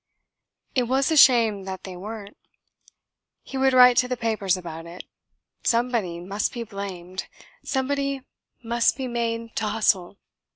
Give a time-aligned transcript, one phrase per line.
[0.73, 2.35] It was a shame that they weren't.
[3.43, 5.03] He would write to the papers about it.
[5.63, 7.27] Somebody must be blamed,
[7.63, 8.21] somebody
[8.63, 10.17] must be made to hustle.